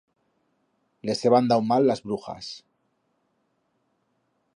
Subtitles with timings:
[1.09, 2.49] Les heban dau mal las brujas.